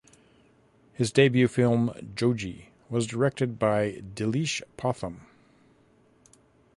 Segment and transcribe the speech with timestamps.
[0.93, 5.19] His debut film ‘Joji’ was directed by Dileesh Pothan.